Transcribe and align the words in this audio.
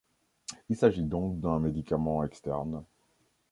Il 0.69 0.75
s'agit 0.75 1.03
donc 1.03 1.39
d'un 1.41 1.59
médicament 1.59 2.23
externe. 2.23 2.83